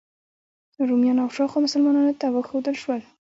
[0.89, 3.01] رومیانو او شاوخوا مسلمانانو ته وښودل شول.